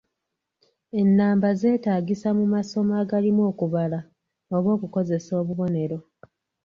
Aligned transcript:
Ennamba 1.01 1.49
zeetaagisa 1.59 2.29
mu 2.37 2.45
masomo 2.53 2.91
agalimu 3.03 3.41
okubala 3.51 3.99
oba 4.55 4.69
okukozesa 4.75 5.31
obubonero. 5.41 5.97